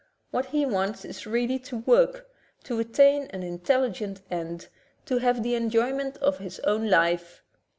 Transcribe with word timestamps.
What 0.31 0.47
he 0.47 0.65
wants 0.65 1.05
is 1.05 1.27
really 1.27 1.59
to 1.59 1.77
work, 1.77 2.27
to 2.63 2.79
attain 2.79 3.27
an 3.29 3.43
intelligent 3.43 4.21
end, 4.31 4.67
to 5.05 5.19
have 5.19 5.43
the 5.43 5.53
enjoyment 5.53 6.17
of 6.17 6.39
his 6.39 6.59
own 6.61 6.89
life. 6.89 7.43